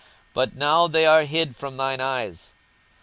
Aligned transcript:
but 0.33 0.55
now 0.55 0.87
they 0.87 1.05
are 1.05 1.25
hid 1.25 1.55
from 1.55 1.77
thine 1.77 2.01
eyes. 2.01 2.55